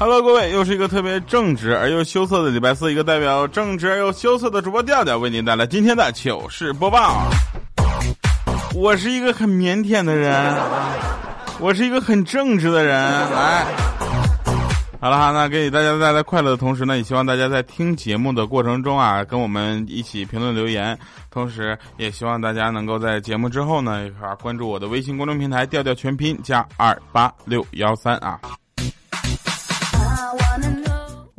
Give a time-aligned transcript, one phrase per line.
[0.00, 7.30] Hello，各位，又是一个特别正直而又羞涩的礼拜四，一个代表正直而又羞涩的主播调调为您带来今天的糗事播报。
[8.74, 10.56] 我是一个很腼腆的人，
[11.60, 12.96] 我是一个很正直的人。
[12.98, 13.66] 来，
[15.02, 20.98] 好了哈，那给大家带来快乐的同时呢，也希望大家在听节目的过程中啊，跟我们一起评论留言，
[21.30, 28.40] 同时也希望大家能够在节目之后呢，一块关注我的微信公众平台“调调全拼加二八六幺三”啊。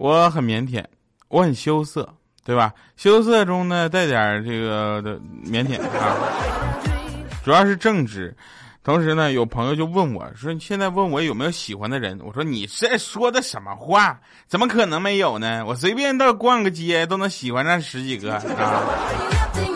[0.02, 0.84] 我很腼腆，
[1.28, 2.12] 我很羞涩，
[2.44, 2.74] 对吧？
[2.98, 6.18] 羞涩中呢带点这个的腼腆啊，
[7.46, 8.36] 主要是正直。
[8.84, 14.20] 同时呢，有朋友就问我说：“现在问我有没有喜欢的人？”我说：“你这说的什么话？
[14.48, 15.64] 怎么可能没有呢？
[15.68, 18.42] 我随便到逛个街都能喜欢上十几个啊！”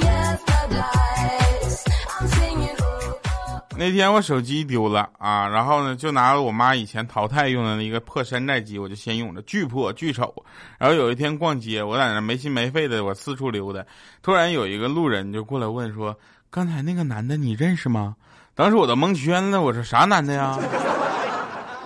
[3.77, 10.33] 那天我手机丢了啊，然后呢就拿了我妈以前淘汰用的那个破山寨机，我就先用着，巨破巨丑。
[10.79, 13.83] 然后有一天逛街，我在那没心没肺的我四处溜达，
[14.23, 16.17] 突然有一个路人就过来问说
[16.49, 18.15] ：“刚才那个男的你认识吗？”
[18.55, 20.57] 当时我都蒙圈了，我说：“啥男的呀？”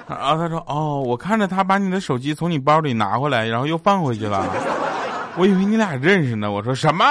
[0.08, 4.46] 然后他说：“哦，我看着他把你的手机从你包里拿回来，然后又放回去了，
[5.38, 7.04] 我以为你俩认识呢。”我说：“什么？”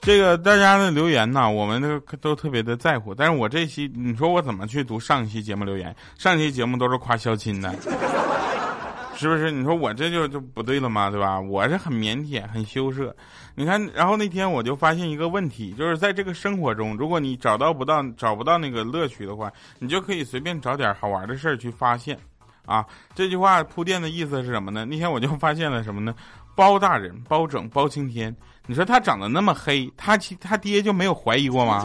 [0.00, 3.14] 这个大家的留言呢，我们都都特别的在乎。
[3.14, 5.94] 但是我这期，你说我怎么去读上一期节目留言？
[6.16, 7.70] 上期节目都是夸肖亲的，
[9.14, 9.50] 是不是？
[9.50, 11.10] 你说我这就就不对了吗？
[11.10, 11.38] 对吧？
[11.38, 13.14] 我是很腼腆、很羞涩。
[13.54, 22.18] 你看，然后那天我就发现一个问题，就是在这个生活中，如果你找到不到找不到那个乐趣的话，你就可以随便找点好玩的事儿去发现。
[22.64, 24.86] 啊，这句话铺垫的意思是什么呢？
[24.86, 26.14] 那天我就发现了什么呢？
[26.54, 28.34] 包大人、包拯、包青天，
[28.70, 31.84] 你说他长得那么黑，他其他爹就没有怀疑过吗？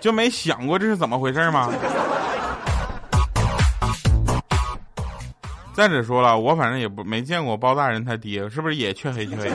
[0.00, 1.72] 就没想过这是怎么回事吗？
[5.74, 9.50] 再者说了，我反正也不没见过包大人他爹，是不是也黢黑黢黑？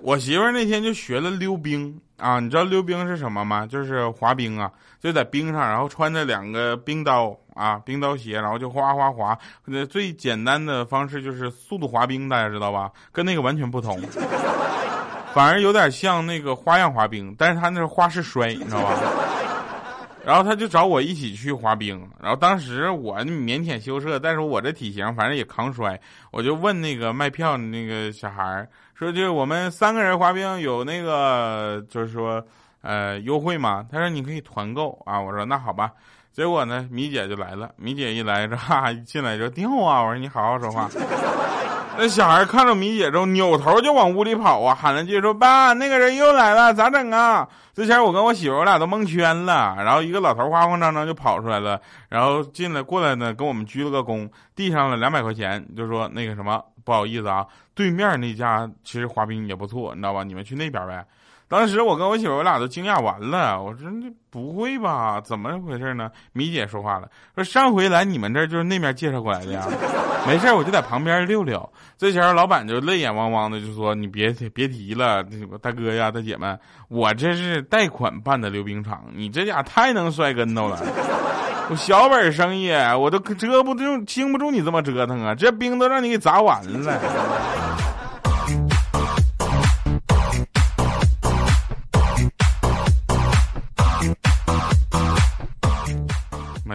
[0.00, 3.64] 我媳妇儿那天就学了溜冰啊，你知道溜冰是什么吗？
[3.68, 4.68] 就是滑冰啊，
[5.00, 9.38] 就在冰上，然后穿着两个冰刀啊，冰刀鞋，然后就哗哗滑。
[9.64, 12.90] 那最简单的方式就是速度滑冰，大家知道吧？
[13.12, 14.00] 跟那个完全不同，
[15.34, 18.98] 反而有点像那个花样滑冰，但是他那是花式摔，你知道吧？
[20.24, 28.64] 然后他就找我一起去滑冰，然后当时我腼腆羞涩，但是我这体型反正也扛摔，我就问那个卖票的那个小孩。
[28.94, 32.40] 说就我们三个人滑冰有那个就是说
[32.82, 33.84] 呃优惠吗？
[33.90, 35.20] 他说你可以团购啊。
[35.20, 35.90] 我说那好吧。
[36.32, 37.70] 结果呢，米姐就来了。
[37.76, 40.02] 米姐一来，这哈一进来就掉啊。
[40.02, 40.88] 我说你好好说话。
[41.98, 47.46] 那小孩看着米姐之后，扭头就往屋里跑啊，喊了句说爸，那个人又来了，咋整啊？
[47.74, 49.76] 之前我跟我媳妇我俩都蒙圈了。
[49.78, 51.78] 然后一个老头慌慌张张就跑出来了，
[52.08, 56.62] 然后进来过来呢，跟我们鞠了个躬，递上了两百块钱，就说那个什么。
[56.84, 60.24] 不好意思啊，对面那家其实滑冰也不错，你知道吧？
[60.24, 61.06] 你们去那边呗。
[61.52, 65.20] 当时我跟我媳妇我俩都惊讶完了，我说这不会吧？
[65.20, 66.10] 怎么回事呢？
[66.32, 69.68] 米姐说话了，说上回来你们这儿就是那边介绍过来的呀。
[70.26, 71.70] 没事，我就在旁边溜溜。
[71.98, 75.22] 这前老板就泪眼汪汪的就说：“你别别提了，
[75.60, 76.58] 大哥呀，大姐们，
[76.88, 80.80] 我这是贷款办的溜冰场，你这家太能摔跟头了。
[81.68, 85.34] ”我小本生意，我都遮不住，经不住你这么折腾啊！
[85.34, 86.98] 这冰都让你给砸完了。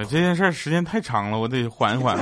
[0.09, 2.18] 这件事儿时间太长了，我得缓一缓。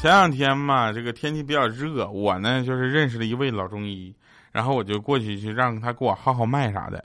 [0.00, 4.14] 前两天嘛，这个天气比较热，我呢就是认识了一位老中医，
[4.50, 7.04] 然后我就过去去让他给我号号脉啥的。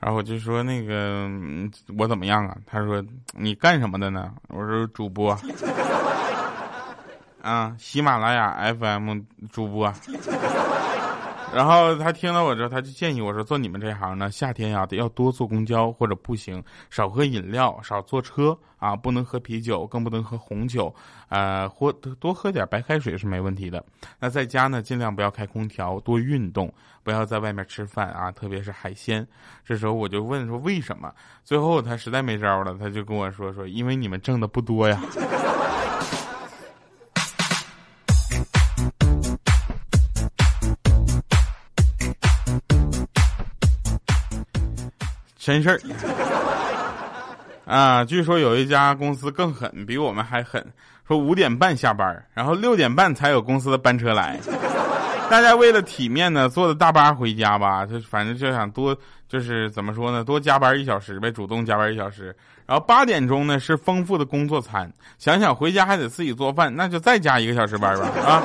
[0.00, 1.28] 然后我就说那个
[1.98, 2.56] 我怎么样啊？
[2.64, 4.32] 他说你干什么的呢？
[4.48, 5.36] 我说主播，
[7.42, 9.18] 啊，喜马拉雅 FM
[9.52, 9.92] 主播。
[11.54, 20.94] 然后他听了我之后，他就建议我说：“做你们这行呢，夏天呀得要多坐公交或者步行，少喝饮料，少坐车啊，不能喝啤酒，更不能喝红酒，
[21.30, 23.82] 呃，或多喝点白开水是没问题的。
[24.20, 26.72] 那在家呢，尽量不要开空调，多运动，
[27.02, 29.26] 不要在外面吃饭啊，特别是海鲜。
[29.64, 31.12] 这时候我就问说为什么？
[31.42, 35.00] 最后他实在没招了，他就跟我说说，因为你们挣的不多呀。”
[45.48, 45.80] 真事儿
[47.64, 48.04] 啊！
[48.04, 50.62] 据说有一家公司更狠，比我们还狠。
[51.06, 54.38] 说五点半下班，然后六点半才有公司的班车来。
[55.30, 58.94] 大家为了体面呢，坐的大巴回家吧，就反正就想多，
[59.26, 62.36] 就是怎么说呢，多加班一小时呗，主动加班一小时。
[62.66, 68.42] 然后八点钟呢是丰富的工作餐，想想回家还得自己做饭，那就再加一个小时班吧啊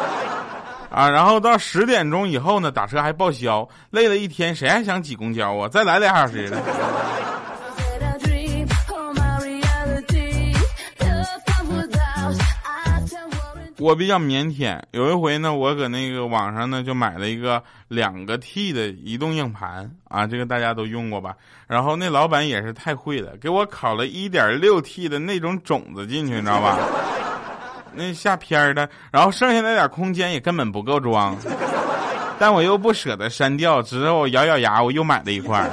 [0.94, 1.10] 啊！
[1.10, 5.68] 然后到十点钟以后呢，打车还报销，累了一天，谁还想挤公交啊？
[5.68, 6.58] 再来俩小时呢。
[13.80, 21.36] 我比较腼腆，有一回呢，我搁那个网上呢就买了一个两个 T 的移动硬盘啊，这个大家都用过吧？
[21.68, 26.78] 然后那老板也是太会了，给我拷了一点六 T 的那种种子进去，你知道吧？
[27.96, 31.36] 那下片的，然后剩下那点空间也根本不够装，
[32.40, 35.70] 但我又不舍得删掉，之后咬咬牙，我又买了一块。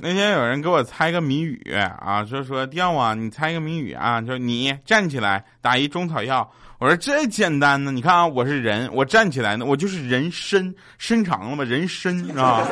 [0.00, 1.60] 那天有人给我猜个谜语
[2.00, 6.48] 啊，说说调啊，你猜个谜语啊，就你站起来打一中草药。
[6.78, 12.62] 我说这简单呢，你看啊，我是人，我站起来呢，我就是人参伸长了嘛，人参啊。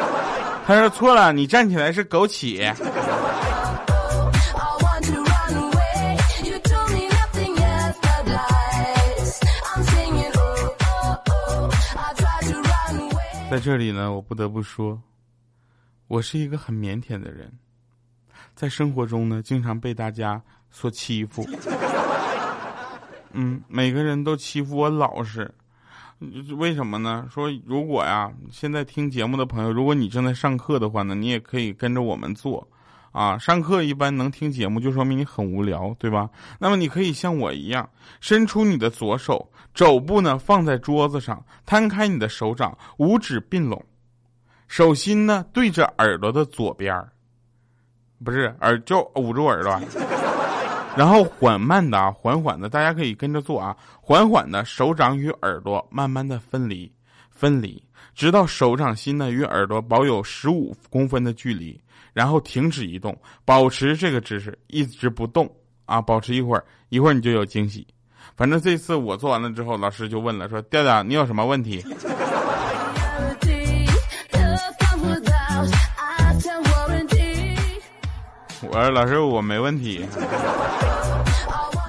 [0.66, 2.74] 他说错了，你站起来是枸杞。
[13.48, 15.00] 在这里呢，我不得不说。
[16.08, 17.48] 我是一个很腼腆的人，
[18.56, 21.48] 在生活中呢，经常被大家所欺负。
[23.30, 25.48] 嗯，每个人都欺负我老实，
[26.56, 27.28] 为什么呢？
[27.30, 32.66] 说如果呀，现在听节目的朋友，如果你正在上课的话呢，你也可以跟着我们做。
[33.12, 36.28] 啊，上课一般能听节目，就说明你很无聊，对吧？
[36.58, 37.88] 那么你可以像我一样，
[38.20, 43.82] 伸出你的左手，肘部呢放在桌子上，摊开你的手掌，五指并拢。
[44.68, 46.94] 手心呢对着耳朵的左边
[48.22, 49.80] 不是耳就捂住耳朵，
[50.96, 56.90] 然后缓慢的啊，缓缓的，大家可以跟着做啊，缓缓的手掌与耳朵慢慢的分离，
[57.30, 57.82] 分离，
[58.14, 61.78] 直到手掌心呢与耳朵保有十五公分的距离，
[62.14, 63.14] 然后停止移动，
[63.44, 65.46] 保持这个姿势一直不动
[65.84, 67.86] 啊，保持一会儿，一会儿你就有惊喜。
[68.34, 71.84] 反正这次我做完了之后，老师就问了，说调调你有什么问题？
[78.68, 80.04] 我说老师，我没问题。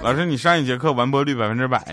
[0.07, 1.83] 老师，你上一节课完播率百分之百。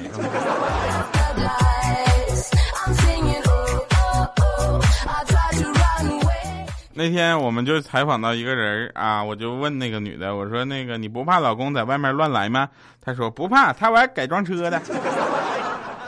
[6.92, 12.68] 那天我们就采访到一个人啊，我就问那个女的，我说那个你不怕老公在外面乱来吗？
[13.04, 14.80] 她说不怕，他玩改装车的。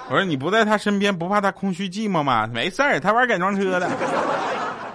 [0.08, 2.48] 我说你不在他身边，不怕他空虚寂寞吗？
[2.52, 3.90] 没事儿，他玩改装车的。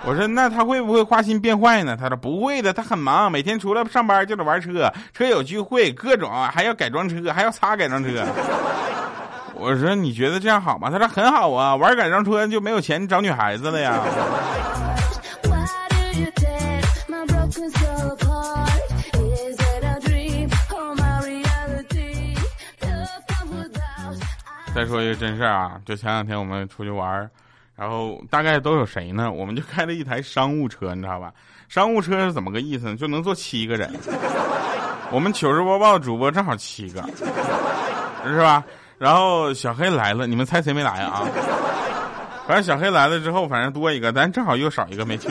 [0.03, 1.95] 我说那他会不会花心变坏呢？
[1.95, 8.25] 他说不会的，他很忙，每天除了上班就得玩车，车友聚会各种，还要改装车，还要擦改装车。
[9.53, 10.89] 我说你觉得这样好吗？
[10.89, 14.01] 他说很好啊，玩改装车就没有钱找女孩子了呀。
[24.73, 27.29] 再说一个真事儿啊，就前两天我们出去玩。
[27.81, 29.31] 然后大概都有谁呢？
[29.31, 31.33] 我们就开了一台商务车，你知道吧？
[31.67, 32.95] 商务车是怎么个意思呢？
[32.95, 33.91] 就能坐七个人。
[35.09, 37.03] 我们糗事播报主播正好七个，
[38.23, 38.63] 是吧？
[38.99, 41.23] 然后小黑来了，你们猜谁没来啊？
[42.45, 45.29] 反正小黑来了之后，反正多一个，咱正好又少一个没去。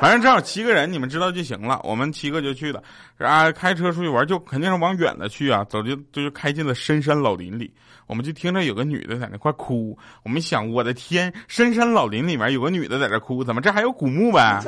[0.00, 1.80] 反正正好七个人，你们知道就行了。
[1.82, 2.82] 我们七个就去了，
[3.16, 7.72] 然后，开车出去玩就肯定是往远的去啊，走就就开进了深山老林里。
[8.06, 14.62] 我们就听着有个女的在那块哭，我们想，我的天，深山老林里面有个女的在这哭，怎么这还有古墓呗？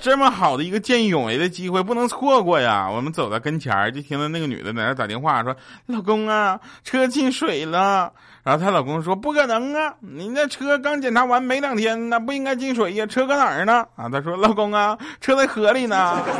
[0.00, 2.88] 这么好的一个见义勇为的机会不能错过呀！
[2.88, 5.54] 我们走到跟前儿，就听到那个女的在那打电话说
[5.86, 8.12] ：“老公啊，车进水了。”
[8.44, 16.20] 然后她老公说：“不可能啊，你那车刚检查完没两天，那不应该进水呀，车搁哪儿呢？”啊，她说：“老公啊，车在河里呢。”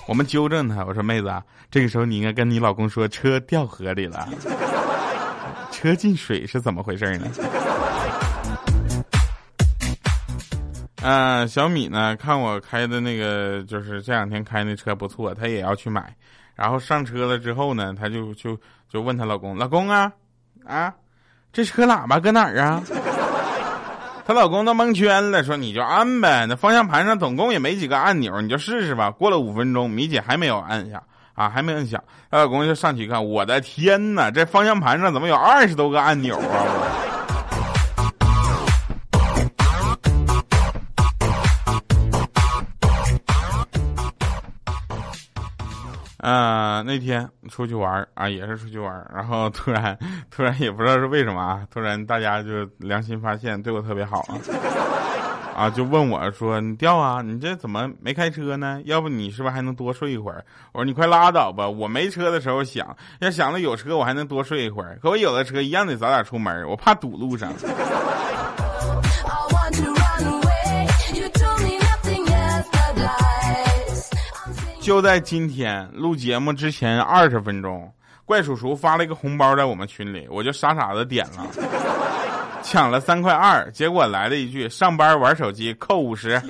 [0.06, 4.28] 我们纠正她，我说：“妹子，啊，这个时候你应该跟你老公说车掉河里了。”
[5.80, 7.26] 车进水是怎么回事呢？
[11.02, 12.14] 啊，小米呢？
[12.16, 16.14] 看我开的那个，就是这两天开那车不错，她也要去买。
[16.54, 18.54] 然后上车了之后呢，她就就
[18.90, 20.12] 就问她老公：“老公啊，
[20.66, 20.92] 啊，
[21.50, 22.82] 这车喇叭搁哪儿啊？”
[24.26, 31.02] 她老公都蒙圈了，说：“你就按呗，那方向盘上总共也没几个按钮，你就试试吧。”过了五分钟，米姐还没有按下
[31.34, 32.02] 啊，还没摁响。
[32.30, 36.66] 她老公就上去一看，我的天哪，这方向盘上怎么有二十多个按钮啊？
[46.18, 49.98] 啊，那天出去玩啊，也是出去玩然后突然，
[50.30, 54.36] 突然也不知道是为什么啊，突然大家就良心发现，对我特别好啊，
[55.54, 57.20] 啊，就问我说：“你掉啊？
[57.22, 58.80] 你这怎么没开车呢？
[58.84, 64.98] 要不你是不是还能多睡一会儿？”我说：“你快拉倒吧，我没车的时候想，要想了有车，我还能多睡一会儿。
[65.02, 67.52] 可我有了车，一样得早点出门，我怕堵路上。”
[74.80, 77.92] 就在今天录节目之前二十分钟，
[78.24, 81.46] 怪叔叔发了一个红包在我们群里，我就傻傻的点了，
[82.70, 86.40] 抢了三块二，结果来了一句上班玩手机扣五十。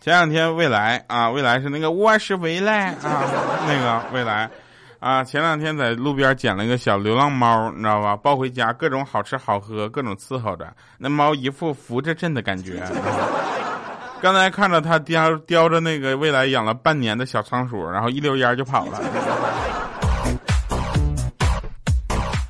[0.00, 3.22] 前两天未来啊，未来是那个我是未来啊，
[3.68, 4.50] 那个未来。
[4.98, 8.16] 啊，前两天在路边捡了一个小流浪猫，你知道吧？
[8.16, 10.66] 抱回家，各种好吃好喝，各种伺候着。
[10.98, 12.82] 那猫一副扶着朕的感觉。
[14.22, 19.00] 刚才看着他叼叼着那个未来养了半年的小仓鼠，然后一溜烟就跑了。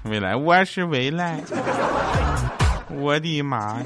[0.04, 1.40] 未来，我是未来，
[2.90, 3.78] 我的妈！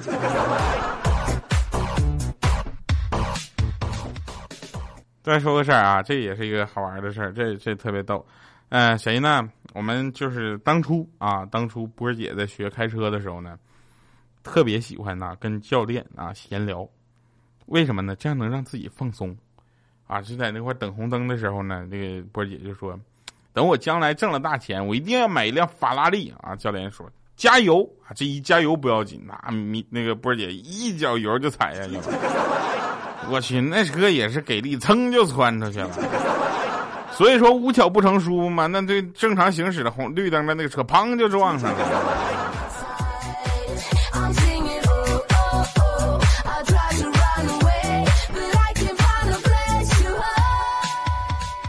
[5.23, 8.27] 再说个事儿啊，这也是一个好玩的事儿，这这特别逗。
[8.71, 9.49] 嗯，谁呢？
[9.75, 13.57] 我们就是当初啊，当初波姐在学开车的时候呢，
[14.43, 16.85] 特别喜欢呐跟教练啊闲聊。
[17.67, 18.17] 为什么呢？
[18.17, 19.37] 这样能让自己放松。
[20.07, 22.99] 啊，就在那块等红灯的时候呢，那个波姐就说
[23.53, 32.03] ：“等我将来挣了大钱，我一定要买一辆法拉利。”啊，教练说：“加油啊！”这一加油不要紧，那米那个波姐一脚油就踩下去了。
[33.29, 35.91] 我去，那车也是给力，噌就窜出去了。
[37.11, 42.36] 所以说无巧不成书嘛，那对正常行驶的红绿灯的那个车，砰就撞上了。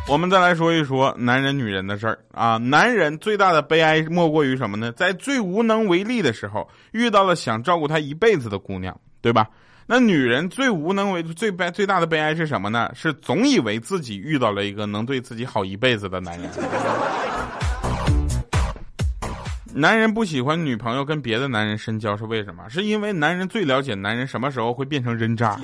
[0.09, 4.89] 我们再来说一说男人女人的事儿啊，男人最大的悲哀莫过于什么呢？
[4.93, 9.47] 在最无能为力的时候，遇到了想照顾他一辈子的姑娘，对吧？
[9.85, 12.89] 那女人最无能为最悲最大的悲哀是什么呢？
[12.95, 16.49] 是总以为自己遇到了一个能对自己好一辈子的男人。
[19.73, 22.63] 男人不喜欢女朋友跟别的男人深交是为什么？
[22.69, 25.59] 是因为男人最了解男人什么时候会变成人渣，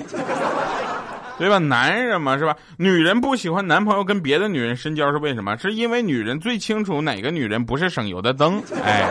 [1.38, 1.58] 对吧？
[1.58, 2.56] 男人嘛是吧？
[2.76, 5.56] 女人不喜欢男朋友跟别的女人深交是为什么？
[5.56, 9.08] 是因为女人最清楚哪个女人不是省油的灯，哎。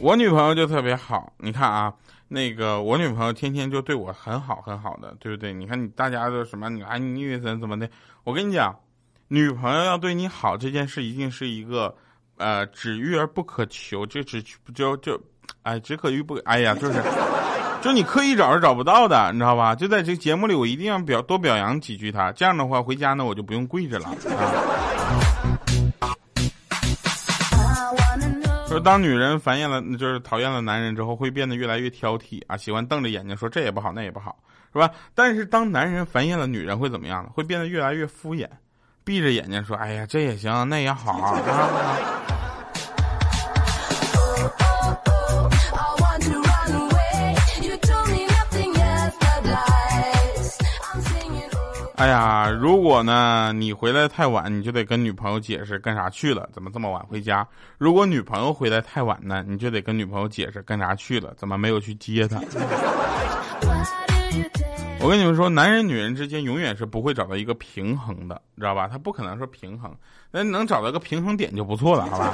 [0.00, 1.90] 我女朋友就特别好，你看啊，
[2.28, 5.50] 那个我女朋友天天就对我很好很好的，对不对？
[5.50, 6.68] 你看你大家都什么？
[6.68, 7.88] 你啊，你怎怎么的？
[8.22, 8.78] 我跟你讲，
[9.28, 11.96] 女朋友要对你好这件事，一定是一个
[12.36, 14.42] 呃，只遇而不可求，就只
[14.74, 15.20] 就就，
[15.62, 17.00] 哎，只可遇不，哎呀，就是，
[17.80, 19.74] 就你刻意找是找不到的，你知道吧？
[19.74, 24.14] 就在这节目里，我一定要表多表扬几句他，这样的话回家呢，我就不用跪着了啊。
[28.68, 34.36] 说 当女人烦厌了，就是讨厌了男人之后，会变得越来越挑剔啊，喜欢瞪着眼睛说这也不好那也不好，
[34.72, 34.90] 是吧？
[35.14, 37.30] 但是当男人烦厌了女人，会怎么样呢？
[37.32, 38.48] 会变得越来越敷衍，
[39.04, 41.38] 闭着眼睛说哎呀这也行那也好啊。
[51.96, 57.46] 哎呀，如果呢你回来太晚，你就得跟女朋友解释干啥去了，怎么这么晚回家？
[57.78, 62.40] 如果女朋友回来太晚呢，你就得跟女朋友解释干啥去了，怎么没有去接她？
[65.04, 68.88] 我跟你们说，男人女人之间永远是不会找到一个平衡的，知道吧？
[68.88, 69.94] 他不可能说平衡，
[70.30, 72.32] 那能找到个平衡点就不错了，好吧？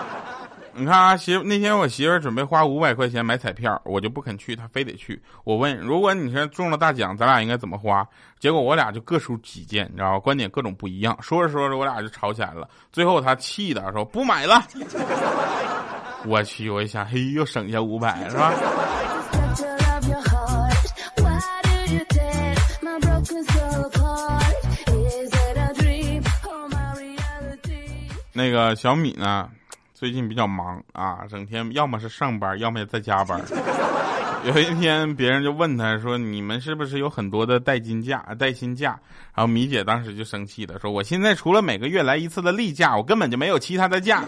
[0.72, 5.20] 你看啊，媳妇那天我媳妇准备花五百块钱买彩票，我就不肯去，她非得去。
[5.44, 8.02] 我问，如果你说中了大奖，咱俩应该怎么花？
[8.38, 10.18] 结果我俩就各抒己见，你知道吧？
[10.18, 12.66] 观点各种不一样，说着说着我俩就吵起来了。
[12.90, 14.62] 最后她气的说不买了。
[16.24, 18.54] 我去，我一想，嘿，又省下五百是吧？
[28.40, 29.46] 那个小米呢，
[29.92, 33.38] 最近比较忙啊，整天要么是上班，要么也在加班。
[34.44, 38.98] 有一天，别人就问他说：“你们是不是有很多的代金假、带薪假？”
[39.36, 44.24] 然后米姐当时就生气了，说：“我现在除了每个月来一次的例假，我根本就没有其他的假。”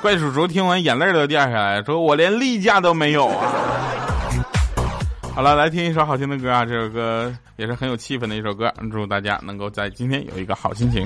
[0.00, 3.50] 怪叔叔听完眼泪都掉下来，说：“我连例假都没有啊！”
[5.34, 11.04] 好了，来听一首好听的歌啊，这首歌也是很有气氛的一首歌，祝大家能够在今天有一个好心情。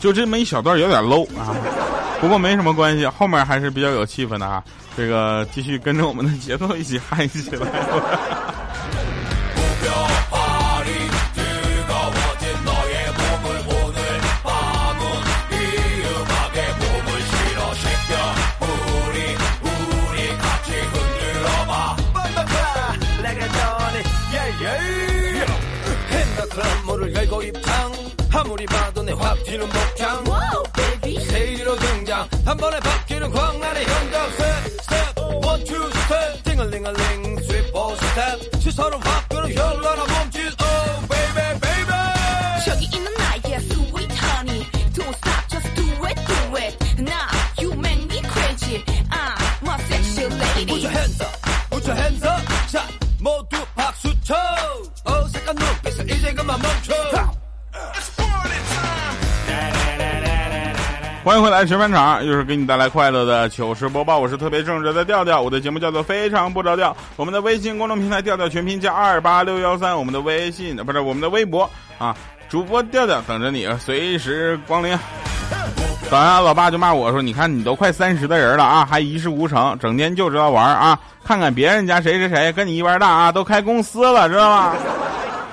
[0.00, 1.54] 就这么一小段有点 low 啊，
[2.20, 4.64] 不过没什么关系，后面还是比较有气氛的啊。
[4.96, 7.68] 这个继续跟着我们的节奏一起嗨起来。
[29.50, 31.24] 바뀌는 목장 wow, baby.
[31.26, 39.00] 세일로 등장 한 번에 바뀌는 광란의 현장 스텝 스텝 원투 스텝 띵글링글링 스위퍼 스텝 시선은
[39.00, 44.64] 바꾸는 현란한 몸짓 oh baby baby 저기 있는 나의 sweet honey
[44.94, 47.26] don't stop just do it do it now
[47.58, 51.34] you make me crazy I'm a sexy lady put your hands up
[51.70, 52.29] put your hands up
[61.22, 64.18] 欢迎回来，全班场又是给你带来快乐的糗事播报。
[64.18, 66.96] 我是特别正直的调调，我的节目叫做非常不着调。
[67.16, 72.16] 我们的微信公众平台调调全拼加二八六幺三，我们的微信不是我们的微博啊，
[72.48, 74.98] 主播调调等着你，随时光临。
[76.10, 80.98] 早上老爸就骂我说：“你看你都快三十的人了啊，还一事无成，整天就知道玩啊！
[81.22, 84.74] 看看别人家谁谁谁跟你一般大啊，都开公司了，知道吗？”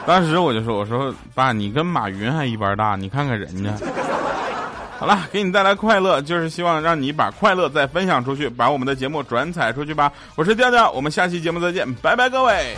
[0.08, 3.71] 当时我就说：“我说爸，你跟马云还一般大，你看看人家。”
[4.99, 10.12] 好了，给你带来快乐，就是希望让你把快乐再分享出去，把我们的节目转载出去吧。
[10.36, 12.75] 我是调调，我们下期节目再见，拜拜，各位。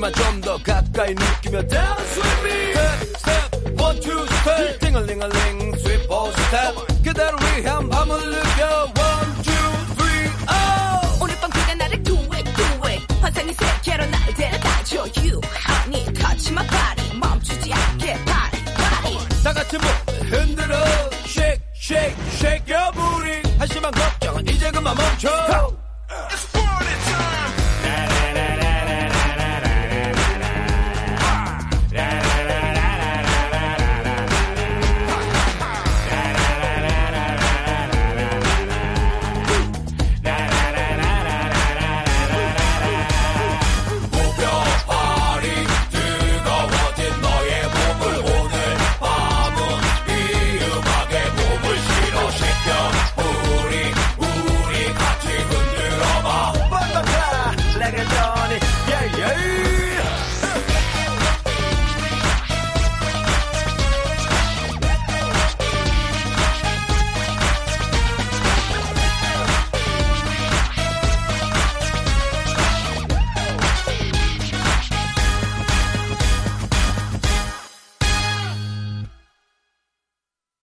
[0.00, 1.16] One two step, ding
[4.95, 6.75] a ling a ling, sweet balls step.
[7.03, 8.78] 그대로 위한 밤을 느껴.